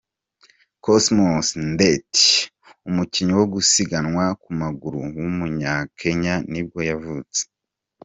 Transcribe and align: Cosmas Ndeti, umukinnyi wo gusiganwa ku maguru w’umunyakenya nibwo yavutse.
Cosmas 0.85 1.47
Ndeti, 1.71 2.29
umukinnyi 2.89 3.33
wo 3.39 3.45
gusiganwa 3.53 4.23
ku 4.41 4.49
maguru 4.61 4.97
w’umunyakenya 5.17 6.33
nibwo 6.51 6.79
yavutse. 6.89 7.41